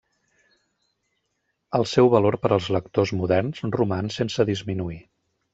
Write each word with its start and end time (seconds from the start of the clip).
El 1.79 1.85
seu 1.93 2.11
valor 2.15 2.39
per 2.47 2.51
als 2.57 2.71
lectors 2.79 3.15
moderns 3.21 3.63
roman 3.79 4.13
sense 4.21 4.51
disminuir. 4.55 5.03